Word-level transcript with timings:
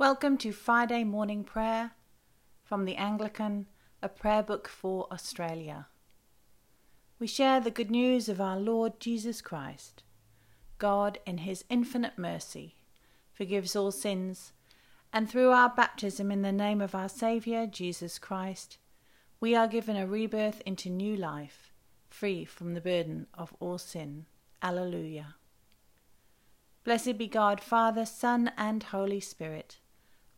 Welcome 0.00 0.38
to 0.38 0.52
Friday 0.52 1.04
morning 1.04 1.44
prayer 1.44 1.90
from 2.64 2.86
the 2.86 2.96
Anglican, 2.96 3.66
a 4.02 4.08
prayer 4.08 4.42
book 4.42 4.66
for 4.66 5.06
Australia. 5.12 5.88
We 7.18 7.26
share 7.26 7.60
the 7.60 7.70
good 7.70 7.90
news 7.90 8.26
of 8.26 8.40
our 8.40 8.58
Lord 8.58 8.98
Jesus 8.98 9.42
Christ. 9.42 10.02
God, 10.78 11.18
in 11.26 11.36
His 11.36 11.66
infinite 11.68 12.16
mercy, 12.16 12.76
forgives 13.34 13.76
all 13.76 13.92
sins, 13.92 14.54
and 15.12 15.28
through 15.28 15.50
our 15.50 15.68
baptism 15.68 16.30
in 16.30 16.40
the 16.40 16.50
name 16.50 16.80
of 16.80 16.94
our 16.94 17.10
Saviour, 17.10 17.66
Jesus 17.66 18.18
Christ, 18.18 18.78
we 19.38 19.54
are 19.54 19.68
given 19.68 19.96
a 19.96 20.06
rebirth 20.06 20.62
into 20.64 20.88
new 20.88 21.14
life, 21.14 21.74
free 22.08 22.46
from 22.46 22.72
the 22.72 22.80
burden 22.80 23.26
of 23.34 23.54
all 23.60 23.76
sin. 23.76 24.24
Alleluia. 24.62 25.34
Blessed 26.84 27.18
be 27.18 27.26
God, 27.26 27.60
Father, 27.60 28.06
Son, 28.06 28.50
and 28.56 28.84
Holy 28.84 29.20
Spirit 29.20 29.79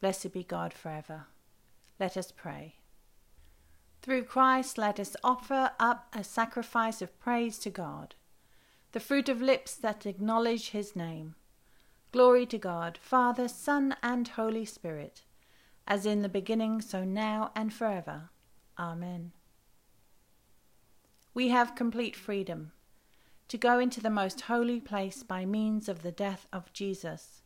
Blessed 0.02 0.32
be 0.32 0.42
God 0.42 0.74
forever. 0.74 1.26
Let 2.00 2.16
us 2.16 2.32
pray. 2.32 2.74
Through 4.02 4.24
Christ, 4.24 4.76
let 4.76 4.98
us 4.98 5.14
offer 5.22 5.70
up 5.78 6.08
a 6.12 6.24
sacrifice 6.24 7.00
of 7.00 7.20
praise 7.20 7.56
to 7.60 7.70
God, 7.70 8.16
the 8.90 8.98
fruit 8.98 9.28
of 9.28 9.40
lips 9.40 9.76
that 9.76 10.04
acknowledge 10.04 10.70
his 10.70 10.96
name. 10.96 11.36
Glory 12.10 12.46
to 12.46 12.58
God, 12.58 12.98
Father, 13.00 13.46
Son, 13.46 13.94
and 14.02 14.26
Holy 14.26 14.64
Spirit, 14.64 15.22
as 15.86 16.04
in 16.04 16.22
the 16.22 16.28
beginning, 16.28 16.80
so 16.80 17.04
now, 17.04 17.52
and 17.54 17.72
forever. 17.72 18.30
Amen. 18.76 19.30
We 21.32 21.50
have 21.50 21.76
complete 21.76 22.16
freedom 22.16 22.72
to 23.46 23.56
go 23.56 23.78
into 23.78 24.00
the 24.00 24.10
most 24.10 24.40
holy 24.42 24.80
place 24.80 25.22
by 25.22 25.46
means 25.46 25.88
of 25.88 26.02
the 26.02 26.10
death 26.10 26.48
of 26.52 26.72
Jesus 26.72 27.41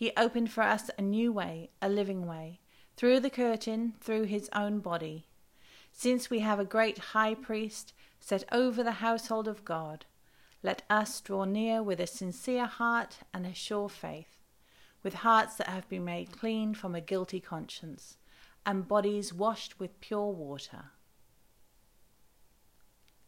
he 0.00 0.12
opened 0.16 0.50
for 0.50 0.62
us 0.62 0.88
a 0.96 1.02
new 1.02 1.30
way, 1.30 1.68
a 1.82 1.86
living 1.86 2.26
way, 2.26 2.58
through 2.96 3.20
the 3.20 3.28
curtain, 3.28 3.92
through 4.00 4.22
his 4.22 4.48
own 4.54 4.78
body. 4.80 5.28
Since 5.92 6.30
we 6.30 6.38
have 6.38 6.58
a 6.58 6.64
great 6.64 7.12
high 7.12 7.34
priest 7.34 7.92
set 8.18 8.42
over 8.50 8.82
the 8.82 9.02
household 9.02 9.46
of 9.46 9.62
God, 9.62 10.06
let 10.62 10.84
us 10.88 11.20
draw 11.20 11.44
near 11.44 11.82
with 11.82 12.00
a 12.00 12.06
sincere 12.06 12.64
heart 12.64 13.18
and 13.34 13.44
a 13.44 13.52
sure 13.52 13.90
faith, 13.90 14.38
with 15.02 15.12
hearts 15.16 15.56
that 15.56 15.66
have 15.66 15.86
been 15.90 16.06
made 16.06 16.32
clean 16.32 16.72
from 16.72 16.94
a 16.94 17.02
guilty 17.02 17.38
conscience, 17.38 18.16
and 18.64 18.88
bodies 18.88 19.34
washed 19.34 19.78
with 19.78 20.00
pure 20.00 20.32
water. 20.32 20.92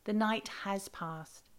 The 0.05 0.15
night 0.15 0.49
has 0.65 0.89
passed, 0.89 1.51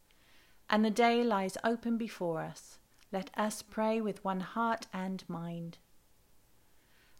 and 0.72 0.84
the 0.84 0.90
day 0.90 1.24
lies 1.24 1.56
open 1.64 2.00
before 2.00 2.42
us 2.42 2.80
let 3.14 3.30
us 3.38 3.62
pray 3.62 4.02
with 4.02 4.24
one 4.24 4.40
heart 4.40 4.88
and 4.92 5.24
mind. 5.30 5.78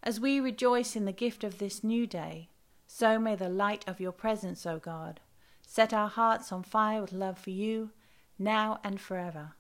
As 0.02 0.20
we 0.20 0.40
rejoice 0.40 0.96
in 0.96 1.06
the 1.06 1.12
gift 1.12 1.44
of 1.44 1.60
this 1.60 1.84
new 1.84 2.08
day, 2.08 2.50
so 2.88 3.20
may 3.20 3.36
the 3.36 3.48
light 3.48 3.88
of 3.88 4.00
your 4.00 4.12
presence, 4.12 4.66
O 4.66 4.80
God, 4.80 5.20
set 5.66 5.94
our 5.94 6.10
hearts 6.10 6.52
on 6.52 6.64
fire 6.64 7.00
with 7.00 7.14
love 7.14 7.38
for 7.38 7.52
you, 7.52 7.92
now 8.40 8.80
and 8.84 9.00
forever. 9.00 9.54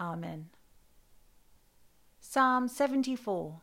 Amen. 0.00 0.48
Psalm 2.18 2.66
74 2.66 3.60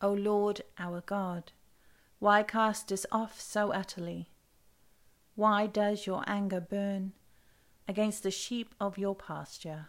O 0.00 0.12
Lord 0.12 0.60
our 0.78 1.00
God, 1.00 1.50
why 2.20 2.44
cast 2.44 2.92
us 2.92 3.04
off 3.10 3.40
so 3.40 3.72
utterly? 3.72 4.30
Why 5.34 5.66
does 5.66 6.06
your 6.06 6.22
anger 6.28 6.60
burn 6.60 7.14
against 7.88 8.22
the 8.22 8.30
sheep 8.30 8.76
of 8.80 8.96
your 8.96 9.16
pasture? 9.16 9.88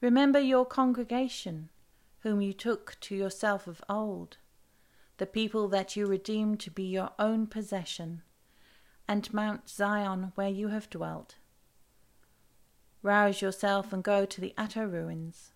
Remember 0.00 0.40
your 0.40 0.64
congregation, 0.64 1.68
whom 2.20 2.40
you 2.40 2.54
took 2.54 2.96
to 3.00 3.14
yourself 3.14 3.66
of 3.66 3.82
old, 3.86 4.38
the 5.18 5.26
people 5.26 5.68
that 5.68 5.94
you 5.94 6.06
redeemed 6.06 6.58
to 6.60 6.70
be 6.70 6.84
your 6.84 7.10
own 7.18 7.46
possession, 7.46 8.22
and 9.06 9.32
Mount 9.34 9.68
Zion 9.68 10.32
where 10.36 10.48
you 10.48 10.68
have 10.68 10.88
dwelt. 10.88 11.36
Rouse 13.02 13.42
yourself 13.42 13.92
and 13.92 14.02
go 14.02 14.24
to 14.24 14.40
the 14.40 14.54
utter 14.56 14.88
ruins, 14.88 15.52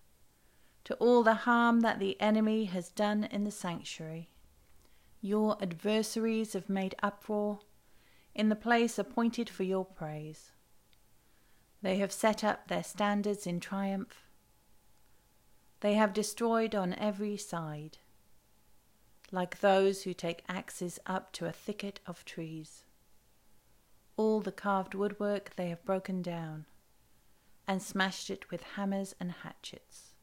to 0.84 0.94
all 0.97 1.22
the 1.22 1.34
harm 1.34 1.81
that 1.81 1.99
the 1.99 2.21
enemy 2.21 2.66
has 2.66 2.91
done 2.91 3.25
in 3.25 3.44
the 3.44 3.50
sanctuary. 3.50 4.28
Your 5.22 5.56
adversaries 5.62 6.53
have 6.53 6.69
made 6.69 6.94
uproar 7.03 7.61
in 8.34 8.50
the 8.50 8.56
place 8.56 8.99
appointed 8.99 9.49
for 9.49 9.62
your 9.62 9.87
praise. 9.87 10.50
They 11.81 11.97
have 11.97 12.12
set 12.12 12.44
up 12.44 12.69
their 12.69 12.84
standards 12.84 13.47
in 13.47 13.59
triumph 13.61 14.24
they 15.84 15.93
have 15.97 16.15
destroyed 16.15 16.75
on 16.75 16.95
every 16.95 17.37
side, 17.37 17.99
like 19.31 19.61
those 19.61 20.05
who 20.05 20.15
take 20.15 20.43
axes 20.49 20.99
up 21.05 21.31
to 21.31 21.45
a 21.45 21.53
thicket 21.53 22.00
of 22.06 22.25
trees. 22.25 22.84
All 24.17 24.41
the 24.41 24.50
carved 24.50 24.94
woodwork 24.94 25.55
they 25.56 25.69
have 25.69 25.84
broken 25.84 26.23
down, 26.23 26.65
and 27.69 27.83
smashed 27.83 28.31
it 28.31 28.50
with 28.50 28.62
hammers 28.62 29.15
and 29.21 29.31
hatchets. 29.31 30.15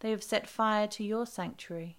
They 0.00 0.10
have 0.10 0.24
set 0.24 0.48
fire 0.48 0.88
to 0.88 1.04
your 1.04 1.24
sanctuary, 1.24 1.96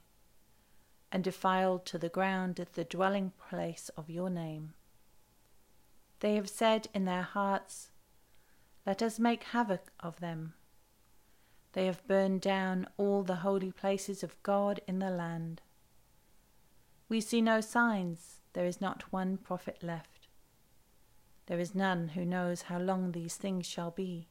and 1.10 1.24
defiled 1.24 1.86
to 1.86 1.98
the 1.98 2.10
ground 2.10 2.56
the 2.74 2.84
dwelling 2.84 3.32
place 3.50 3.90
of 3.96 4.10
your 4.10 4.30
name. 4.30 4.74
They 6.20 6.36
have 6.36 6.50
said 6.50 6.90
in 6.94 7.06
their 7.06 7.22
hearts, 7.22 7.92
Let 8.86 9.02
us 9.02 9.18
make 9.18 9.44
havoc 9.44 9.94
of 10.02 10.20
them 10.20 10.56
they 11.74 11.86
have 11.86 12.08
burned 12.08 12.42
down 12.42 12.88
all 12.98 13.24
the 13.24 13.38
holy 13.38 13.72
places 13.72 14.24
of 14.24 14.42
God 14.44 14.80
in 14.88 15.00
the 15.00 15.10
land. 15.10 15.62
We 17.10 17.22
see 17.22 17.42
no 17.42 17.62
signs, 17.62 18.42
there 18.54 18.66
is 18.66 18.82
not 18.82 19.12
one 19.12 19.38
prophet 19.38 19.84
left. 19.84 20.28
There 21.46 21.60
is 21.60 21.74
none 21.76 22.10
who 22.10 22.26
knows 22.26 22.64
how 22.64 22.80
long 22.80 23.12
these 23.12 23.36
things 23.36 23.66
shall 23.66 23.92
be. 23.92 24.28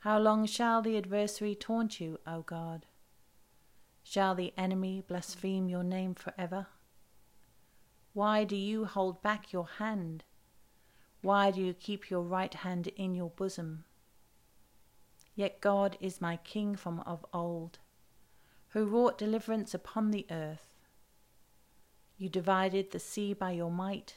How 0.00 0.18
long 0.18 0.46
shall 0.46 0.82
the 0.82 0.96
adversary 0.96 1.54
taunt 1.54 2.00
you, 2.00 2.18
O 2.26 2.42
God? 2.42 2.86
Shall 4.02 4.34
the 4.34 4.52
enemy 4.56 5.04
blaspheme 5.06 5.68
your 5.68 5.84
name 5.84 6.14
for 6.14 6.32
ever? 6.38 6.66
Why 8.12 8.44
do 8.44 8.56
you 8.56 8.86
hold 8.86 9.22
back 9.22 9.52
your 9.52 9.68
hand? 9.78 10.24
Why 11.22 11.50
do 11.50 11.60
you 11.60 11.74
keep 11.74 12.10
your 12.10 12.22
right 12.22 12.52
hand 12.52 12.88
in 12.88 13.14
your 13.14 13.30
bosom? 13.30 13.84
Yet 15.40 15.62
God 15.62 15.96
is 16.00 16.20
my 16.20 16.36
King 16.36 16.76
from 16.76 17.00
of 17.06 17.24
old, 17.32 17.78
who 18.72 18.84
wrought 18.84 19.16
deliverance 19.16 19.72
upon 19.72 20.10
the 20.10 20.26
earth. 20.30 20.76
You 22.18 22.28
divided 22.28 22.90
the 22.90 22.98
sea 22.98 23.32
by 23.32 23.52
your 23.52 23.70
might. 23.70 24.16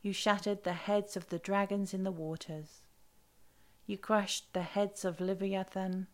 You 0.00 0.14
shattered 0.14 0.64
the 0.64 0.72
heads 0.72 1.14
of 1.14 1.28
the 1.28 1.38
dragons 1.38 1.92
in 1.92 2.04
the 2.04 2.10
waters. 2.10 2.80
You 3.84 3.98
crushed 3.98 4.50
the 4.54 4.62
heads 4.62 5.04
of 5.04 5.20
Leviathan 5.20 6.06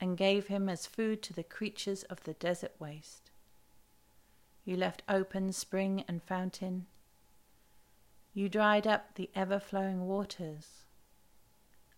and 0.00 0.18
gave 0.18 0.48
him 0.48 0.68
as 0.68 0.86
food 0.88 1.22
to 1.22 1.32
the 1.32 1.44
creatures 1.44 2.02
of 2.02 2.24
the 2.24 2.34
desert 2.34 2.74
waste. 2.80 3.30
You 4.64 4.76
left 4.76 5.04
open 5.08 5.52
spring 5.52 6.02
and 6.08 6.24
fountain. 6.24 6.86
You 8.34 8.48
dried 8.48 8.88
up 8.88 9.14
the 9.14 9.30
ever 9.36 9.60
flowing 9.60 10.08
waters. 10.08 10.87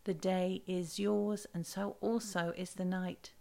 The 0.05 0.15
day 0.15 0.63
is 0.67 0.99
yours, 0.99 1.47
and 1.53 1.67
so 1.67 1.97
also 2.01 2.53
is 2.57 2.75
the 2.75 2.85
night. 2.85 3.33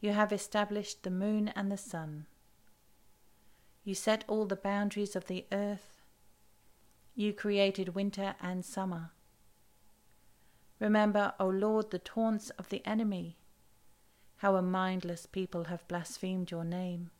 You 0.00 0.12
have 0.12 0.32
established 0.32 1.02
the 1.02 1.10
moon 1.10 1.48
and 1.48 1.70
the 1.70 1.76
sun. 1.76 2.26
You 3.84 3.94
set 3.94 4.24
all 4.28 4.46
the 4.46 4.56
boundaries 4.56 5.16
of 5.16 5.26
the 5.26 5.46
earth. 5.52 6.02
You 7.14 7.32
created 7.32 7.94
winter 7.94 8.36
and 8.40 8.64
summer. 8.64 9.10
Remember, 10.78 11.34
O 11.40 11.48
Lord, 11.48 11.90
the 11.90 11.98
taunts 11.98 12.50
of 12.50 12.68
the 12.68 12.86
enemy, 12.86 13.36
how 14.36 14.54
a 14.54 14.62
mindless 14.62 15.26
people 15.26 15.64
have 15.64 15.88
blasphemed 15.88 16.50
your 16.50 16.64
name. 16.64 17.10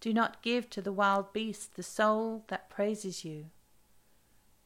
Do 0.00 0.14
not 0.14 0.42
give 0.42 0.70
to 0.70 0.80
the 0.80 0.92
wild 0.92 1.32
beast 1.32 1.74
the 1.74 1.82
soul 1.82 2.44
that 2.48 2.70
praises 2.70 3.24
you. 3.24 3.46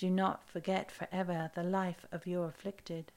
Do 0.01 0.09
not 0.09 0.49
forget 0.49 0.91
forever 0.91 1.51
the 1.55 1.63
life 1.63 2.07
of 2.11 2.27
your 2.27 2.47
afflicted. 2.49 3.13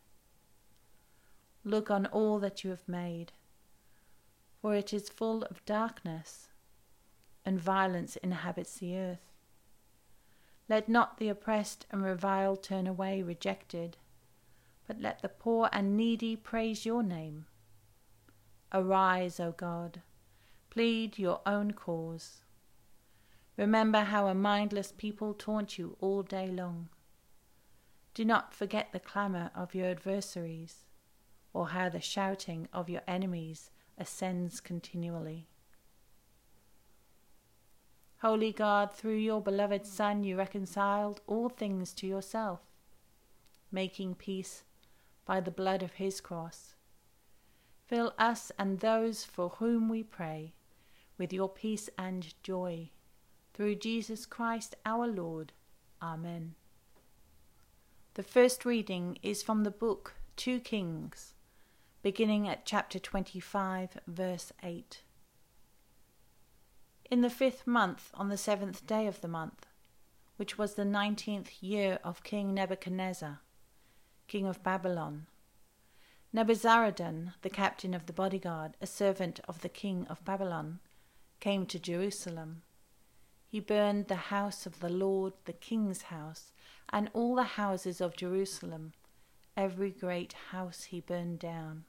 Look 1.63 1.89
on 1.89 2.07
all 2.07 2.39
that 2.39 2.65
you 2.65 2.71
have 2.71 2.89
made, 2.89 3.31
for 4.61 4.75
it 4.75 4.91
is 4.91 5.07
full 5.07 5.43
of 5.43 5.63
darkness, 5.63 6.49
and 7.45 7.57
violence 7.57 8.17
inhabits 8.17 8.79
the 8.79 8.97
earth. 8.97 9.31
Let 10.67 10.89
not 10.89 11.19
the 11.19 11.29
oppressed 11.29 11.85
and 11.89 12.03
reviled 12.03 12.63
turn 12.63 12.85
away 12.85 13.21
rejected, 13.21 13.95
but 14.85 14.99
let 14.99 15.21
the 15.21 15.29
poor 15.29 15.69
and 15.71 15.95
needy 15.95 16.35
praise 16.35 16.85
your 16.85 17.01
name. 17.01 17.45
Arise, 18.73 19.39
O 19.39 19.53
God, 19.53 20.01
plead 20.69 21.17
your 21.17 21.39
own 21.45 21.71
cause. 21.71 22.42
Remember 23.57 23.99
how 24.01 24.27
a 24.27 24.33
mindless 24.33 24.91
people 24.91 25.33
taunt 25.33 25.77
you 25.77 25.95
all 26.01 26.23
day 26.23 26.47
long. 26.47 26.89
Do 28.13 28.25
not 28.25 28.53
forget 28.53 28.91
the 28.91 28.99
clamour 28.99 29.51
of 29.55 29.75
your 29.75 29.87
adversaries. 29.87 30.85
or 31.53 31.69
how 31.69 31.87
the 31.89 32.01
shouting 32.01 32.67
of 32.73 32.89
your 32.89 33.01
enemies 33.07 33.69
ascends 33.97 34.59
continually. 34.59 35.47
Holy 38.21 38.51
God, 38.51 38.93
through 38.93 39.17
your 39.17 39.41
beloved 39.41 39.85
Son, 39.85 40.23
you 40.23 40.37
reconciled 40.37 41.21
all 41.27 41.49
things 41.49 41.93
to 41.93 42.07
yourself, 42.07 42.61
making 43.71 44.15
peace 44.15 44.63
by 45.25 45.39
the 45.39 45.51
blood 45.51 45.83
of 45.83 45.93
his 45.93 46.21
cross. 46.21 46.75
Fill 47.85 48.13
us 48.17 48.51
and 48.57 48.79
those 48.79 49.25
for 49.25 49.49
whom 49.49 49.89
we 49.89 50.03
pray 50.03 50.53
with 51.17 51.31
your 51.33 51.49
peace 51.49 51.89
and 51.97 52.33
joy. 52.43 52.89
Through 53.53 53.75
Jesus 53.75 54.25
Christ 54.25 54.75
our 54.85 55.07
Lord. 55.07 55.53
Amen. 56.01 56.55
The 58.15 58.23
first 58.23 58.65
reading 58.65 59.17
is 59.21 59.43
from 59.43 59.63
the 59.63 59.71
book 59.71 60.15
2 60.37 60.59
Kings, 60.59 61.33
beginning 62.01 62.47
at 62.47 62.65
chapter 62.65 62.97
25, 62.99 63.99
verse 64.07 64.51
8. 64.63 65.01
In 67.11 67.21
the 67.21 67.29
fifth 67.29 67.67
month, 67.67 68.09
on 68.15 68.29
the 68.29 68.37
seventh 68.37 68.87
day 68.87 69.05
of 69.05 69.21
the 69.21 69.27
month, 69.27 69.67
which 70.37 70.57
was 70.57 70.73
the 70.73 70.85
nineteenth 70.85 71.61
year 71.61 71.99
of 72.03 72.23
King 72.23 72.55
Nebuchadnezzar, 72.55 73.39
king 74.27 74.47
of 74.47 74.63
Babylon, 74.63 75.27
Nebuzaradan, 76.35 77.33
the 77.43 77.51
captain 77.51 77.93
of 77.93 78.07
the 78.07 78.13
bodyguard, 78.13 78.75
a 78.81 78.87
servant 78.87 79.39
of 79.47 79.61
the 79.61 79.69
king 79.69 80.07
of 80.09 80.25
Babylon, 80.25 80.79
came 81.39 81.67
to 81.67 81.77
Jerusalem. 81.77 82.63
He 83.53 83.59
burned 83.59 84.07
the 84.07 84.15
house 84.15 84.65
of 84.65 84.79
the 84.79 84.89
Lord, 84.89 85.33
the 85.45 85.53
king's 85.53 86.01
house, 86.01 86.53
and 86.89 87.11
all 87.13 87.35
the 87.35 87.43
houses 87.43 88.01
of 88.01 88.15
Jerusalem. 88.15 88.93
Every 89.55 89.91
great 89.91 90.33
house 90.49 90.85
he 90.85 91.01
burned 91.01 91.37
down 91.37 91.85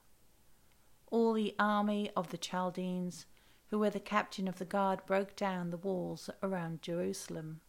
all 1.11 1.33
the 1.33 1.55
army 1.59 2.11
of 2.15 2.29
the 2.29 2.37
Chaldeans, 2.37 3.25
who 3.69 3.79
were 3.79 3.89
the 3.89 3.99
captain 3.99 4.47
of 4.47 4.59
the 4.59 4.67
guard, 4.67 5.07
broke 5.07 5.35
down 5.37 5.71
the 5.71 5.79
walls 5.79 6.29
around 6.43 6.83
Jerusalem. 6.83 7.63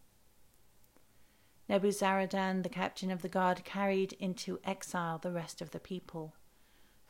Nebuzaradan, 1.70 2.64
the 2.64 2.70
captain 2.70 3.10
of 3.10 3.22
the 3.22 3.30
guard, 3.30 3.64
carried 3.64 4.12
into 4.20 4.60
exile 4.66 5.20
the 5.20 5.32
rest 5.32 5.62
of 5.62 5.72
the 5.72 5.80
people, 5.80 6.36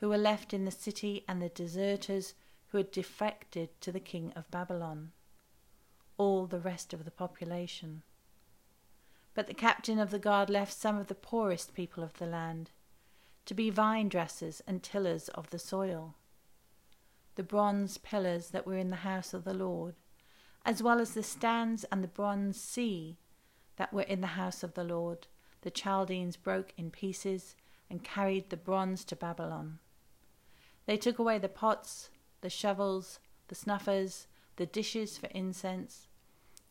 who 0.02 0.10
were 0.10 0.20
left 0.20 0.54
in 0.54 0.66
the 0.66 0.72
city, 0.72 1.26
and 1.28 1.42
the 1.42 1.50
deserters 1.50 2.36
who 2.68 2.78
had 2.78 2.92
defected 2.92 3.70
to 3.82 3.92
the 3.92 4.00
king 4.00 4.32
of 4.36 4.52
Babylon, 4.52 5.14
all 6.18 6.46
the 6.46 6.60
rest 6.60 6.94
of 6.94 7.06
the 7.06 7.12
population. 7.12 8.04
But 9.34 9.48
the 9.48 9.54
captain 9.54 10.00
of 10.00 10.12
the 10.12 10.20
guard 10.20 10.50
left 10.50 10.74
some 10.74 10.98
of 10.98 11.08
the 11.08 11.16
poorest 11.16 11.74
people 11.74 12.04
of 12.04 12.14
the 12.14 12.26
land 12.26 12.72
to 13.46 13.54
be 13.54 13.70
vine 13.70 14.10
dressers 14.10 14.62
and 14.66 14.82
tillers 14.82 15.30
of 15.30 15.50
the 15.50 15.60
soil 15.60 16.16
the 17.36 17.44
bronze 17.44 17.98
pillars 17.98 18.50
that 18.50 18.66
were 18.66 18.78
in 18.78 18.90
the 18.90 18.98
house 18.98 19.34
of 19.34 19.44
the 19.44 19.54
Lord, 19.54 19.96
as 20.66 20.82
well 20.82 21.00
as 21.00 21.14
the 21.14 21.24
stands 21.24 21.84
and 21.86 22.04
the 22.04 22.08
bronze 22.08 22.60
sea 22.60 23.18
that 23.76 23.94
were 23.94 24.04
in 24.04 24.22
the 24.22 24.28
house 24.28 24.64
of 24.64 24.74
the 24.74 24.84
Lord. 24.84 25.28
The 25.62 25.72
Chaldeans 25.72 26.38
broke 26.38 26.74
in 26.78 26.92
pieces 26.92 27.56
and 27.90 28.04
carried 28.04 28.50
the 28.50 28.58
bronze 28.58 29.04
to 29.06 29.16
Babylon. 29.16 29.80
They 30.86 30.98
took 30.98 31.20
away 31.20 31.38
the 31.38 31.50
pots, 31.50 32.10
the 32.42 32.50
shovels, 32.50 33.20
the 33.48 33.56
snuffers, 33.56 34.28
the 34.56 34.66
dishes 34.66 35.18
for 35.18 35.28
incense, 35.28 36.08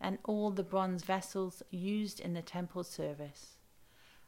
and 0.00 0.18
all 0.24 0.50
the 0.50 0.62
bronze 0.62 1.02
vessels 1.02 1.62
used 1.70 2.20
in 2.20 2.34
the 2.34 2.42
temple 2.42 2.84
service, 2.84 3.56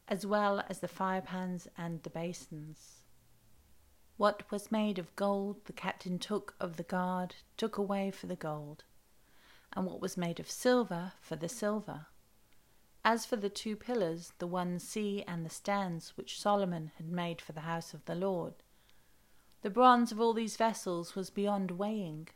as 0.08 0.24
well 0.26 0.62
as 0.68 0.80
the 0.80 0.88
firepans 0.88 1.66
and 1.76 2.02
the 2.02 2.10
basins. 2.10 3.02
What 4.16 4.50
was 4.50 4.72
made 4.72 4.98
of 4.98 5.14
gold 5.16 5.64
the 5.66 5.72
captain 5.72 6.18
took 6.18 6.54
of 6.58 6.76
the 6.76 6.82
guard, 6.82 7.36
took 7.56 7.76
away 7.76 8.10
for 8.10 8.26
the 8.26 8.36
gold, 8.36 8.84
and 9.72 9.86
what 9.86 10.00
was 10.00 10.16
made 10.16 10.40
of 10.40 10.50
silver 10.50 11.12
for 11.20 11.36
the 11.36 11.48
silver. 11.48 12.06
As 13.04 13.26
for 13.26 13.36
the 13.36 13.50
two 13.50 13.76
pillars, 13.76 14.32
the 14.38 14.46
one 14.46 14.78
sea 14.78 15.22
and 15.28 15.44
the 15.44 15.50
stands 15.50 16.16
which 16.16 16.40
Solomon 16.40 16.92
had 16.96 17.10
made 17.10 17.40
for 17.40 17.52
the 17.52 17.60
house 17.60 17.94
of 17.94 18.04
the 18.06 18.14
Lord, 18.14 18.54
the 19.66 19.70
bronze 19.70 20.12
of 20.12 20.20
all 20.20 20.32
these 20.32 20.56
vessels 20.56 21.16
was 21.16 21.28
beyond 21.28 21.72
weighing. 21.72 22.28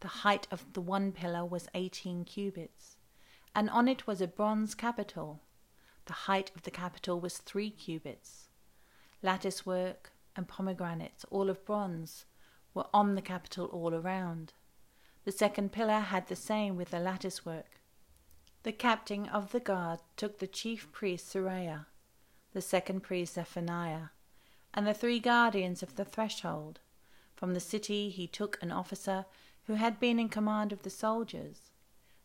The 0.00 0.08
height 0.08 0.46
of 0.50 0.72
the 0.72 0.80
one 0.80 1.12
pillar 1.12 1.44
was 1.44 1.68
eighteen 1.74 2.24
cubits, 2.24 2.96
and 3.54 3.68
on 3.70 3.86
it 3.86 4.06
was 4.06 4.20
a 4.20 4.26
bronze 4.26 4.74
capital. 4.74 5.42
The 6.06 6.12
height 6.12 6.50
of 6.56 6.62
the 6.62 6.70
capital 6.70 7.20
was 7.20 7.38
three 7.38 7.70
cubits. 7.70 8.48
Lattice 9.22 9.66
work, 9.66 10.12
and 10.34 10.48
pomegranates, 10.48 11.24
all 11.30 11.50
of 11.50 11.64
bronze, 11.66 12.24
were 12.72 12.86
on 12.94 13.14
the 13.14 13.22
capital 13.22 13.66
all 13.66 13.94
around. 13.94 14.54
The 15.24 15.32
second 15.32 15.72
pillar 15.72 16.00
had 16.00 16.28
the 16.28 16.36
same 16.36 16.76
with 16.76 16.90
the 16.90 16.98
lattice 16.98 17.44
work. 17.44 17.80
The 18.62 18.72
captain 18.72 19.28
of 19.28 19.52
the 19.52 19.60
guard 19.60 20.00
took 20.16 20.38
the 20.38 20.46
chief 20.46 20.90
priest 20.92 21.28
Seraiah, 21.28 21.86
the 22.52 22.62
second 22.62 23.02
priest 23.02 23.34
Zephaniah, 23.34 24.08
and 24.72 24.86
the 24.86 24.94
three 24.94 25.20
guardians 25.20 25.82
of 25.82 25.96
the 25.96 26.04
threshold. 26.04 26.80
From 27.34 27.54
the 27.54 27.60
city 27.60 28.08
he 28.08 28.26
took 28.26 28.58
an 28.62 28.70
officer 28.72 29.26
who 29.66 29.74
had 29.74 30.00
been 30.00 30.18
in 30.18 30.28
command 30.28 30.72
of 30.72 30.82
the 30.82 30.90
soldiers, 30.90 31.70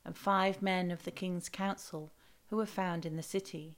and 0.04 0.16
five 0.16 0.62
men 0.62 0.92
of 0.92 1.04
the 1.04 1.12
king's 1.12 1.50
council 1.50 2.12
who 2.48 2.58
were 2.58 2.66
found 2.66 3.06
in 3.06 3.16
the 3.16 3.24
city. 3.24 3.78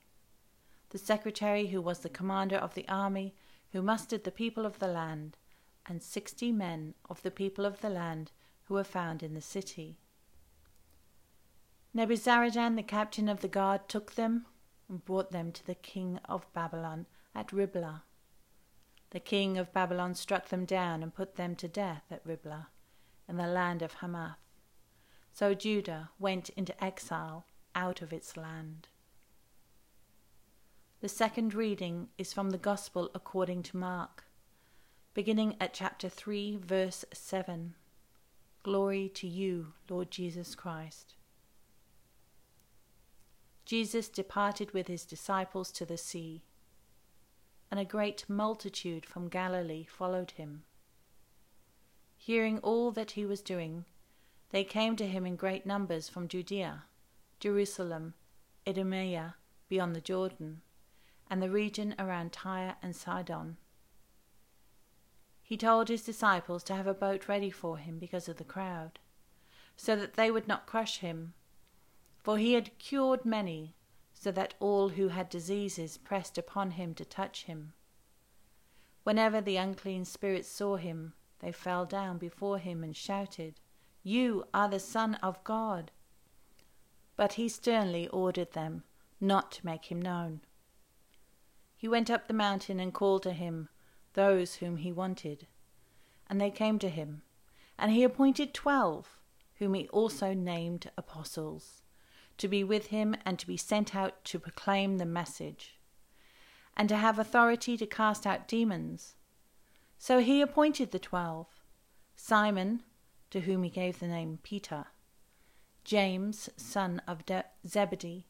The 0.89 0.97
secretary, 0.97 1.67
who 1.67 1.81
was 1.81 1.99
the 1.99 2.09
commander 2.09 2.57
of 2.57 2.73
the 2.73 2.87
army, 2.87 3.33
who 3.71 3.81
mustered 3.81 4.23
the 4.23 4.31
people 4.31 4.65
of 4.65 4.79
the 4.79 4.87
land, 4.87 5.37
and 5.85 6.01
sixty 6.01 6.51
men 6.51 6.93
of 7.09 7.21
the 7.21 7.31
people 7.31 7.65
of 7.65 7.81
the 7.81 7.89
land 7.89 8.31
who 8.65 8.73
were 8.73 8.83
found 8.83 9.23
in 9.23 9.33
the 9.33 9.41
city. 9.41 9.97
Nebuzaradan, 11.95 12.75
the 12.75 12.83
captain 12.83 13.27
of 13.29 13.39
the 13.39 13.47
guard, 13.47 13.87
took 13.87 14.15
them 14.15 14.45
and 14.89 15.03
brought 15.03 15.31
them 15.31 15.51
to 15.51 15.65
the 15.65 15.75
king 15.75 16.19
of 16.25 16.51
Babylon 16.53 17.05
at 17.33 17.51
Riblah. 17.51 18.03
The 19.11 19.19
king 19.19 19.57
of 19.57 19.73
Babylon 19.73 20.13
struck 20.15 20.49
them 20.49 20.65
down 20.65 21.01
and 21.01 21.13
put 21.13 21.35
them 21.35 21.55
to 21.55 21.67
death 21.67 22.03
at 22.11 22.25
Riblah, 22.25 22.67
in 23.27 23.37
the 23.37 23.47
land 23.47 23.81
of 23.81 23.93
Hamath. 23.95 24.39
So 25.33 25.53
Judah 25.53 26.09
went 26.19 26.49
into 26.49 26.83
exile 26.83 27.45
out 27.75 28.01
of 28.01 28.11
its 28.11 28.35
land. 28.35 28.87
The 30.99 31.09
second 31.09 31.53
reading 31.53 32.07
is 32.17 32.33
from 32.33 32.49
the 32.49 32.57
Gospel 32.57 33.11
according 33.13 33.61
to 33.63 33.77
Mark, 33.77 34.23
beginning 35.13 35.55
at 35.61 35.73
chapter 35.73 36.09
3, 36.09 36.57
verse 36.57 37.05
7. 37.13 37.75
Glory 38.63 39.09
to 39.09 39.27
you, 39.27 39.73
Lord 39.89 40.09
Jesus 40.09 40.55
Christ. 40.55 41.13
Jesus 43.63 44.09
departed 44.09 44.71
with 44.71 44.87
his 44.87 45.05
disciples 45.05 45.71
to 45.73 45.85
the 45.85 45.97
sea, 45.97 46.41
and 47.69 47.79
a 47.79 47.85
great 47.85 48.25
multitude 48.27 49.05
from 49.05 49.27
Galilee 49.27 49.85
followed 49.85 50.31
him. 50.31 50.63
Hearing 52.27 52.59
all 52.59 52.91
that 52.91 53.11
he 53.11 53.25
was 53.25 53.41
doing, 53.41 53.85
they 54.49 54.65
came 54.65 54.97
to 54.97 55.07
him 55.07 55.25
in 55.25 55.37
great 55.37 55.65
numbers 55.65 56.09
from 56.09 56.27
Judea, 56.27 56.83
Jerusalem, 57.39 58.15
Idumea, 58.67 59.35
beyond 59.69 59.95
the 59.95 60.01
Jordan 60.01 60.61
and 61.29 61.41
the 61.41 61.49
region 61.49 61.95
around 61.97 62.33
Tyre 62.33 62.75
and 62.83 62.93
Sidon. 62.93 63.55
He 65.41 65.55
told 65.55 65.87
his 65.87 66.03
disciples 66.03 66.65
to 66.65 66.75
have 66.75 66.85
a 66.85 66.93
boat 66.93 67.29
ready 67.29 67.49
for 67.49 67.77
him 67.77 67.97
because 67.97 68.27
of 68.27 68.35
the 68.35 68.43
crowd, 68.43 68.99
so 69.77 69.95
that 69.95 70.15
they 70.15 70.29
would 70.29 70.49
not 70.49 70.67
crush 70.67 70.97
him. 70.97 71.33
For 72.19 72.37
he 72.37 72.55
had 72.55 72.77
cured 72.77 73.23
many, 73.23 73.73
so 74.13 74.33
that 74.33 74.53
all 74.59 74.89
who 74.89 75.07
had 75.07 75.29
diseases 75.29 75.97
pressed 75.97 76.37
upon 76.37 76.71
him 76.71 76.93
to 76.95 77.05
touch 77.05 77.45
him. 77.45 77.71
Whenever 79.05 79.39
the 79.39 79.55
unclean 79.55 80.03
spirits 80.03 80.49
saw 80.49 80.75
him, 80.75 81.13
they 81.39 81.51
fell 81.51 81.85
down 81.85 82.17
before 82.17 82.57
him 82.57 82.83
and 82.83 82.95
shouted, 82.95 83.59
You 84.03 84.45
are 84.53 84.69
the 84.69 84.79
Son 84.79 85.15
of 85.15 85.43
God. 85.43 85.91
But 87.15 87.33
he 87.33 87.49
sternly 87.49 88.07
ordered 88.09 88.53
them 88.53 88.83
not 89.19 89.51
to 89.53 89.65
make 89.65 89.85
him 89.91 90.01
known. 90.01 90.41
He 91.75 91.87
went 91.87 92.09
up 92.09 92.27
the 92.27 92.33
mountain 92.33 92.79
and 92.79 92.93
called 92.93 93.23
to 93.23 93.33
him 93.33 93.69
those 94.13 94.55
whom 94.55 94.77
he 94.77 94.91
wanted. 94.91 95.47
And 96.27 96.41
they 96.41 96.51
came 96.51 96.79
to 96.79 96.89
him. 96.89 97.21
And 97.77 97.91
he 97.91 98.03
appointed 98.03 98.53
twelve, 98.53 99.19
whom 99.55 99.75
he 99.75 99.87
also 99.89 100.33
named 100.33 100.89
apostles, 100.97 101.83
to 102.37 102.47
be 102.47 102.63
with 102.63 102.87
him 102.87 103.15
and 103.25 103.37
to 103.37 103.47
be 103.47 103.57
sent 103.57 103.95
out 103.95 104.23
to 104.25 104.39
proclaim 104.39 104.97
the 104.97 105.05
message, 105.05 105.77
and 106.75 106.89
to 106.89 106.95
have 106.95 107.19
authority 107.19 107.77
to 107.77 107.85
cast 107.85 108.25
out 108.25 108.47
demons. 108.47 109.15
So 109.97 110.19
he 110.19 110.41
appointed 110.41 110.91
the 110.91 110.99
twelve 110.99 111.47
Simon, 112.15 112.83
to 113.29 113.41
whom 113.41 113.63
he 113.63 113.69
gave 113.69 113.99
the 113.99 114.07
name 114.07 114.39
Peter, 114.43 114.85
James, 115.83 116.49
son 116.57 117.01
of 117.07 117.25
De- 117.25 117.45
Zebedee, 117.65 118.25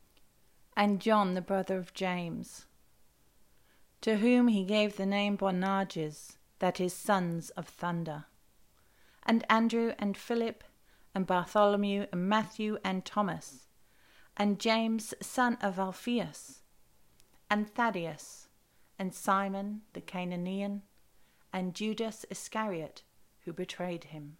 and 0.75 0.99
John, 0.99 1.33
the 1.33 1.41
brother 1.41 1.77
of 1.77 1.93
James 1.93 2.65
to 4.01 4.17
whom 4.17 4.47
he 4.47 4.63
gave 4.63 4.95
the 4.95 5.05
name 5.05 5.35
Boanerges, 5.35 6.37
that 6.59 6.79
is, 6.79 6.93
sons 6.93 7.49
of 7.51 7.67
thunder. 7.67 8.25
And 9.23 9.43
Andrew 9.49 9.93
and 9.99 10.15
Philip, 10.15 10.63
and 11.13 11.25
Bartholomew 11.25 12.05
and 12.11 12.29
Matthew 12.29 12.77
and 12.83 13.03
Thomas, 13.03 13.67
and 14.35 14.59
James 14.59 15.13
son 15.21 15.57
of 15.61 15.79
Alphaeus, 15.79 16.61
and 17.49 17.69
Thaddeus, 17.69 18.47
and 18.99 19.13
Simon 19.13 19.81
the 19.93 20.01
Cananean, 20.01 20.83
and 21.57 21.73
Judas 21.73 22.23
Iscariot, 22.29 23.01
who 23.39 23.51
betrayed 23.51 24.03
him. 24.03 24.37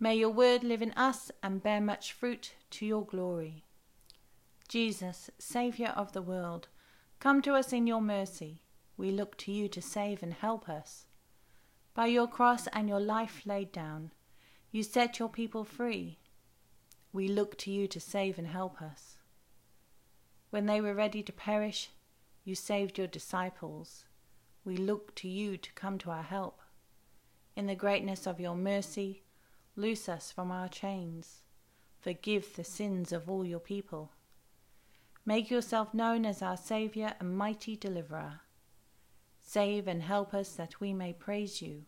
May 0.00 0.16
your 0.16 0.30
word 0.30 0.64
live 0.64 0.82
in 0.82 0.90
us 0.94 1.30
and 1.44 1.62
bear 1.62 1.80
much 1.80 2.12
fruit 2.12 2.54
to 2.70 2.84
your 2.84 3.06
glory. 3.06 3.62
Jesus, 4.66 5.30
Saviour 5.38 5.90
of 5.90 6.12
the 6.12 6.22
world, 6.22 6.66
come 7.20 7.40
to 7.42 7.54
us 7.54 7.72
in 7.72 7.86
your 7.86 8.00
mercy. 8.00 8.64
We 8.96 9.12
look 9.12 9.36
to 9.38 9.52
you 9.52 9.68
to 9.68 9.80
save 9.80 10.24
and 10.24 10.32
help 10.32 10.68
us. 10.68 11.06
By 11.94 12.06
your 12.06 12.26
cross 12.26 12.66
and 12.72 12.88
your 12.88 12.98
life 12.98 13.42
laid 13.46 13.70
down, 13.70 14.10
you 14.72 14.82
set 14.82 15.20
your 15.20 15.28
people 15.28 15.62
free. 15.62 16.18
We 17.12 17.28
look 17.28 17.56
to 17.58 17.70
you 17.70 17.86
to 17.86 18.00
save 18.00 18.38
and 18.38 18.48
help 18.48 18.82
us. 18.82 19.18
When 20.50 20.66
they 20.66 20.80
were 20.80 20.94
ready 20.94 21.22
to 21.22 21.32
perish, 21.32 21.90
you 22.42 22.56
saved 22.56 22.98
your 22.98 23.06
disciples. 23.06 24.04
We 24.68 24.76
look 24.76 25.16
to 25.16 25.28
you 25.28 25.56
to 25.56 25.72
come 25.72 25.98
to 25.98 26.10
our 26.10 26.22
help. 26.22 26.60
In 27.56 27.66
the 27.66 27.74
greatness 27.74 28.26
of 28.26 28.38
your 28.38 28.54
mercy, 28.54 29.24
Loose 29.78 30.08
us 30.08 30.32
from 30.32 30.50
our 30.50 30.66
chains. 30.66 31.42
Forgive 32.00 32.56
the 32.56 32.64
sins 32.64 33.12
of 33.12 33.30
all 33.30 33.44
your 33.46 33.60
people. 33.60 34.10
Make 35.24 35.52
yourself 35.52 35.94
known 35.94 36.26
as 36.26 36.42
our 36.42 36.56
Saviour 36.56 37.12
and 37.20 37.38
mighty 37.38 37.76
Deliverer. 37.76 38.40
Save 39.40 39.86
and 39.86 40.02
help 40.02 40.34
us 40.34 40.56
that 40.56 40.80
we 40.80 40.92
may 40.92 41.12
praise 41.12 41.62
you. 41.62 41.84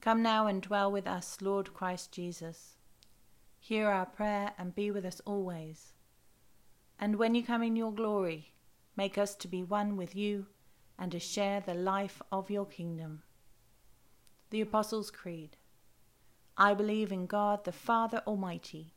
Come 0.00 0.22
now 0.22 0.46
and 0.46 0.62
dwell 0.62 0.90
with 0.90 1.06
us, 1.06 1.42
Lord 1.42 1.74
Christ 1.74 2.10
Jesus. 2.10 2.78
Hear 3.58 3.88
our 3.88 4.06
prayer 4.06 4.54
and 4.56 4.74
be 4.74 4.90
with 4.90 5.04
us 5.04 5.20
always. 5.26 5.92
And 6.98 7.16
when 7.16 7.34
you 7.34 7.42
come 7.42 7.62
in 7.62 7.76
your 7.76 7.92
glory, 7.92 8.54
make 8.96 9.18
us 9.18 9.34
to 9.34 9.46
be 9.46 9.62
one 9.62 9.98
with 9.98 10.16
you 10.16 10.46
and 10.98 11.12
to 11.12 11.18
share 11.18 11.60
the 11.60 11.74
life 11.74 12.22
of 12.30 12.50
your 12.50 12.66
kingdom. 12.66 13.22
The 14.50 14.60
Apostles' 14.60 15.10
Creed. 15.10 15.56
I 16.56 16.74
believe 16.74 17.10
in 17.10 17.26
God 17.26 17.64
the 17.64 17.72
Father 17.72 18.22
Almighty, 18.26 18.94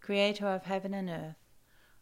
creator 0.00 0.46
of 0.46 0.64
heaven 0.64 0.92
and 0.92 1.08
earth. 1.08 1.36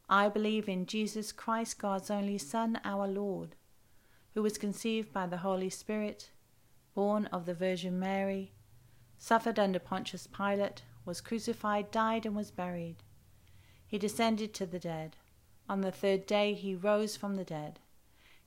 I 0.09 0.29
believe 0.29 0.69
in 0.69 0.87
Jesus 0.87 1.33
Christ, 1.33 1.79
God's 1.79 2.11
only 2.11 2.39
Son, 2.39 2.81
our 2.85 3.07
Lord, 3.07 3.55
who 4.35 4.43
was 4.43 4.59
conceived 4.59 5.13
by 5.13 5.27
the 5.27 5.39
Holy 5.39 5.71
Spirit, 5.71 6.31
born 6.95 7.27
of 7.27 7.47
the 7.47 7.55
Virgin 7.55 7.99
Mary, 7.99 8.53
suffered 9.19 9.59
under 9.59 9.79
Pontius 9.79 10.27
Pilate, 10.27 10.83
was 11.05 11.21
crucified, 11.21 11.91
died, 11.91 12.27
and 12.27 12.35
was 12.35 12.51
buried. 12.51 12.97
He 13.87 13.99
descended 13.99 14.53
to 14.55 14.67
the 14.67 14.79
dead. 14.79 15.17
On 15.69 15.81
the 15.81 15.93
third 15.93 16.27
day 16.27 16.55
he 16.55 16.75
rose 16.75 17.17
from 17.17 17.37
the 17.37 17.45
dead. 17.45 17.81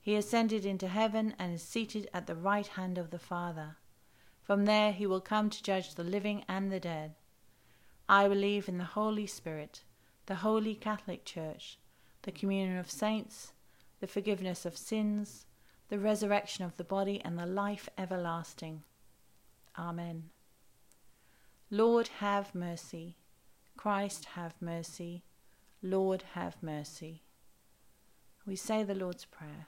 He 0.01 0.15
ascended 0.15 0.65
into 0.65 0.88
heaven 0.88 1.36
and 1.38 1.53
is 1.53 1.62
seated 1.62 2.10
at 2.12 2.25
the 2.25 2.36
right 2.36 2.65
hand 2.65 2.98
of 2.98 3.12
the 3.12 3.20
Father. 3.20 3.77
From 4.41 4.65
there 4.65 4.91
he 4.91 5.05
will 5.05 5.22
come 5.22 5.50
to 5.51 5.63
judge 5.63 5.93
the 5.93 6.03
living 6.03 6.43
and 6.50 6.72
the 6.72 6.79
dead. 6.79 7.13
I 8.10 8.27
believe 8.27 8.67
in 8.67 8.79
the 8.79 8.84
Holy 8.84 9.27
Spirit, 9.27 9.84
the 10.25 10.36
Holy 10.36 10.74
Catholic 10.74 11.24
Church, 11.24 11.77
the 12.24 12.31
communion 12.31 12.77
of 12.77 12.89
saints, 12.89 13.53
the 14.00 14.08
forgiveness 14.08 14.65
of 14.65 14.75
sins, 14.75 15.46
the 15.89 16.00
resurrection 16.00 16.65
of 16.65 16.77
the 16.77 16.84
body, 16.84 17.22
and 17.24 17.38
the 17.38 17.46
life 17.46 17.88
everlasting. 17.98 18.81
Amen. 19.77 20.31
Lord, 21.70 22.10
have 22.20 22.55
mercy. 22.55 23.17
Christ, 23.77 24.25
have 24.25 24.55
mercy. 24.60 25.24
Lord, 25.84 26.24
have 26.34 26.58
mercy. 26.62 27.22
We 28.46 28.55
say 28.55 28.84
the 28.84 28.96
Lord's 28.96 29.25
Prayer. 29.25 29.67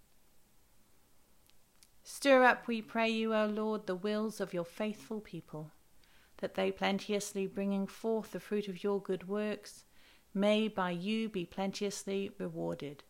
Stir 2.13 2.43
up, 2.43 2.67
we 2.67 2.81
pray 2.81 3.09
you, 3.09 3.33
O 3.33 3.45
Lord, 3.45 3.87
the 3.87 3.95
wills 3.95 4.41
of 4.41 4.53
your 4.53 4.65
faithful 4.65 5.21
people 5.21 5.71
that 6.39 6.55
they 6.55 6.69
plenteously 6.69 7.47
bringing 7.47 7.87
forth 7.87 8.31
the 8.33 8.39
fruit 8.41 8.67
of 8.67 8.83
your 8.83 9.01
good 9.01 9.29
works 9.29 9.85
may 10.33 10.67
by 10.67 10.91
you 10.91 11.29
be 11.29 11.45
plenteously 11.45 12.29
rewarded. 12.37 13.05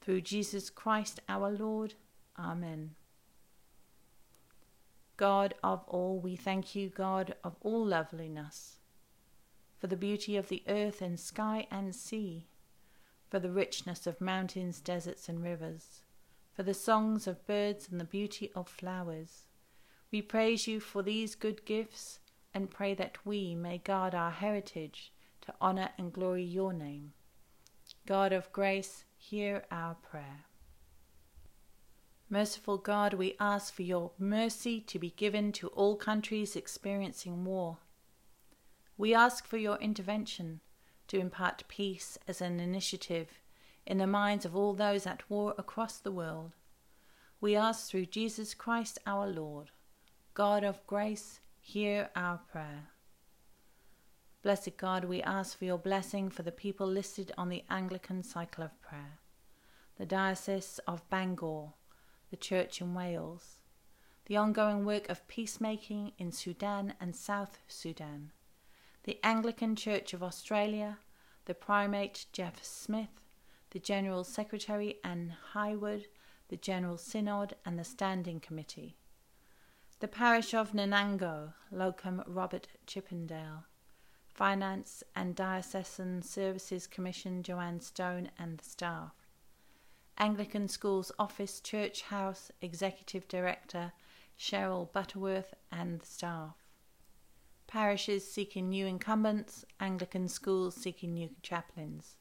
Through 0.00 0.22
Jesus 0.22 0.70
Christ 0.70 1.20
our 1.28 1.50
Lord. 1.50 1.92
Amen. 2.38 2.94
God 5.18 5.52
of 5.62 5.84
all, 5.86 6.18
we 6.18 6.34
thank 6.34 6.74
you, 6.74 6.88
God 6.88 7.34
of 7.44 7.56
all 7.60 7.84
loveliness, 7.84 8.78
for 9.78 9.88
the 9.88 9.96
beauty 9.96 10.38
of 10.38 10.48
the 10.48 10.62
earth 10.66 11.02
and 11.02 11.20
sky 11.20 11.66
and 11.70 11.94
sea, 11.94 12.46
for 13.28 13.38
the 13.38 13.52
richness 13.52 14.06
of 14.06 14.22
mountains, 14.22 14.80
deserts, 14.80 15.28
and 15.28 15.42
rivers, 15.42 16.00
for 16.52 16.62
the 16.62 16.74
songs 16.74 17.26
of 17.26 17.46
birds 17.46 17.88
and 17.90 18.00
the 18.00 18.04
beauty 18.04 18.50
of 18.54 18.68
flowers. 18.68 19.46
We 20.10 20.22
praise 20.22 20.66
you 20.66 20.80
for 20.80 21.02
these 21.02 21.34
good 21.34 21.64
gifts 21.64 22.20
and 22.52 22.70
pray 22.70 22.94
that 22.94 23.24
we 23.24 23.54
may 23.54 23.78
guard 23.78 24.14
our 24.14 24.30
heritage 24.30 25.12
to 25.42 25.54
honour 25.60 25.88
and 25.96 26.12
glory 26.12 26.44
your 26.44 26.72
name. 26.72 27.12
God 28.06 28.32
of 28.32 28.52
grace, 28.52 29.04
hear 29.16 29.64
our 29.70 29.94
prayer. 29.94 30.44
Merciful 32.28 32.78
God, 32.78 33.14
we 33.14 33.36
ask 33.38 33.74
for 33.74 33.82
your 33.82 34.12
mercy 34.18 34.80
to 34.80 34.98
be 34.98 35.10
given 35.10 35.52
to 35.52 35.68
all 35.68 35.96
countries 35.96 36.56
experiencing 36.56 37.44
war. 37.44 37.78
We 38.96 39.14
ask 39.14 39.46
for 39.46 39.58
your 39.58 39.76
intervention 39.78 40.60
to 41.08 41.18
impart 41.18 41.64
peace 41.68 42.16
as 42.26 42.40
an 42.40 42.58
initiative 42.58 43.41
in 43.86 43.98
the 43.98 44.06
minds 44.06 44.44
of 44.44 44.54
all 44.54 44.74
those 44.74 45.06
at 45.06 45.28
war 45.30 45.54
across 45.58 45.98
the 45.98 46.12
world. 46.12 46.52
We 47.40 47.56
ask 47.56 47.88
through 47.88 48.06
Jesus 48.06 48.54
Christ 48.54 48.98
our 49.06 49.26
Lord, 49.26 49.70
God 50.34 50.64
of 50.64 50.86
grace, 50.86 51.40
hear 51.60 52.10
our 52.14 52.38
prayer. 52.50 52.88
Blessed 54.42 54.76
God, 54.76 55.04
we 55.04 55.22
ask 55.22 55.56
for 55.56 55.64
your 55.64 55.78
blessing 55.78 56.28
for 56.28 56.42
the 56.42 56.52
people 56.52 56.86
listed 56.86 57.32
on 57.38 57.48
the 57.48 57.64
Anglican 57.70 58.22
Cycle 58.22 58.64
of 58.64 58.80
Prayer, 58.80 59.20
the 59.98 60.06
Diocese 60.06 60.80
of 60.86 61.08
Bangor, 61.10 61.74
the 62.30 62.36
Church 62.36 62.80
in 62.80 62.94
Wales, 62.94 63.58
the 64.26 64.36
ongoing 64.36 64.84
work 64.84 65.08
of 65.08 65.26
peacemaking 65.28 66.12
in 66.18 66.32
Sudan 66.32 66.94
and 67.00 67.14
South 67.14 67.58
Sudan, 67.68 68.32
the 69.04 69.18
Anglican 69.22 69.76
Church 69.76 70.12
of 70.12 70.22
Australia, 70.22 70.98
the 71.44 71.54
Primate 71.54 72.26
Jeff 72.32 72.64
Smith, 72.64 73.21
the 73.72 73.78
General 73.78 74.22
Secretary 74.22 74.96
Anne 75.02 75.34
Hywood, 75.54 76.04
the 76.48 76.58
General 76.58 76.98
Synod, 76.98 77.56
and 77.64 77.78
the 77.78 77.84
Standing 77.84 78.38
Committee. 78.38 78.98
The 80.00 80.08
parish 80.08 80.52
of 80.52 80.72
Nanango, 80.72 81.54
locum 81.70 82.22
Robert 82.26 82.68
Chippendale, 82.86 83.64
Finance 84.26 85.02
and 85.16 85.34
Diocesan 85.34 86.20
Services 86.20 86.86
Commission 86.86 87.42
Joanne 87.42 87.80
Stone 87.80 88.30
and 88.38 88.58
the 88.58 88.64
staff, 88.64 89.14
Anglican 90.18 90.68
Schools 90.68 91.10
Office 91.18 91.58
Church 91.58 92.02
House 92.02 92.52
Executive 92.60 93.26
Director 93.26 93.92
Cheryl 94.38 94.92
Butterworth 94.92 95.54
and 95.70 95.98
the 95.98 96.06
staff, 96.06 96.56
parishes 97.66 98.30
seeking 98.30 98.68
new 98.68 98.84
incumbents, 98.86 99.64
Anglican 99.80 100.28
schools 100.28 100.76
seeking 100.76 101.14
new 101.14 101.30
chaplains. 101.40 102.16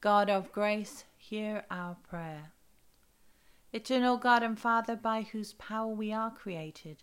God 0.00 0.30
of 0.30 0.50
grace, 0.50 1.04
hear 1.18 1.64
our 1.70 1.94
prayer. 2.08 2.52
Eternal 3.70 4.16
God 4.16 4.42
and 4.42 4.58
Father, 4.58 4.96
by 4.96 5.20
whose 5.20 5.52
power 5.52 5.92
we 5.92 6.10
are 6.10 6.30
created, 6.30 7.02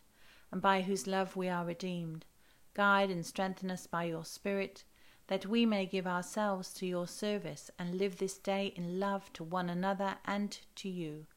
and 0.52 0.64
by 0.64 0.82
whose 0.82 1.06
love 1.06 1.36
we 1.36 1.48
are 1.48 1.64
redeemed, 1.64 2.26
guide 2.74 3.12
and 3.12 3.24
strengthen 3.24 3.70
us 3.70 3.86
by 3.86 4.06
your 4.06 4.26
Spirit, 4.26 4.84
that 5.28 5.46
we 5.46 5.64
may 5.64 5.86
give 5.86 6.08
ourselves 6.08 6.74
to 6.74 6.88
your 6.88 7.06
service 7.06 7.70
and 7.78 8.00
live 8.00 8.18
this 8.18 8.40
day 8.40 8.74
in 8.76 9.00
love 9.00 9.32
to 9.34 9.44
one 9.44 9.70
another 9.70 10.16
and 10.26 10.60
to 10.78 10.90
you. 10.90 11.28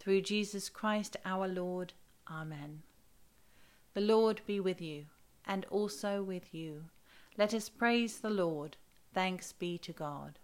Through 0.00 0.22
Jesus 0.22 0.68
Christ 0.68 1.16
our 1.24 1.46
Lord. 1.46 1.92
Amen. 2.28 2.82
The 3.92 4.00
Lord 4.00 4.40
be 4.46 4.58
with 4.58 4.80
you, 4.80 5.04
and 5.46 5.64
also 5.66 6.24
with 6.24 6.52
you. 6.52 6.86
Let 7.38 7.54
us 7.54 7.68
praise 7.68 8.18
the 8.18 8.30
Lord. 8.30 8.76
Thanks 9.14 9.52
be 9.52 9.78
to 9.78 9.92
God. 9.92 10.40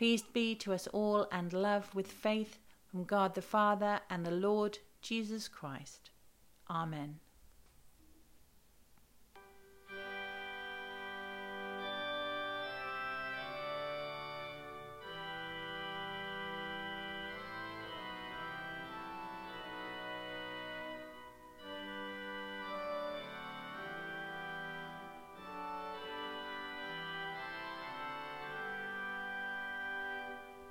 Peace 0.00 0.22
be 0.22 0.54
to 0.54 0.72
us 0.72 0.86
all, 0.94 1.28
and 1.30 1.52
love 1.52 1.94
with 1.94 2.10
faith 2.10 2.56
from 2.86 3.04
God 3.04 3.34
the 3.34 3.42
Father 3.42 4.00
and 4.08 4.24
the 4.24 4.30
Lord 4.30 4.78
Jesus 5.02 5.46
Christ. 5.46 6.08
Amen. 6.70 7.20